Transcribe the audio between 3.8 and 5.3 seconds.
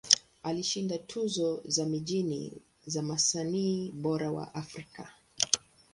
Bora wa Afrika.